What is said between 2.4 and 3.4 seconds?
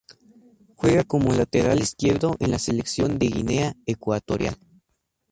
la selección de